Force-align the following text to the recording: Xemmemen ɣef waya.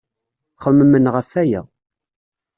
Xemmemen 0.63 1.05
ɣef 1.13 1.27
waya. 1.33 1.61